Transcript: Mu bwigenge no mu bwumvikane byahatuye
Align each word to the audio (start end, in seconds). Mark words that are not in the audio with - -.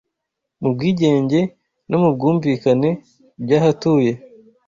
Mu 0.61 0.69
bwigenge 0.73 1.39
no 1.89 1.97
mu 2.01 2.09
bwumvikane 2.15 2.89
byahatuye 3.43 4.11